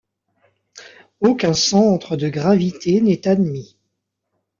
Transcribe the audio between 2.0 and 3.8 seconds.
de gravité n’est admis.